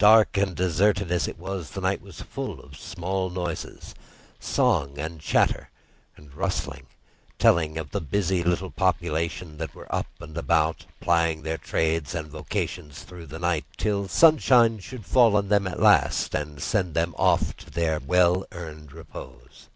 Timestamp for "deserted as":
0.56-1.28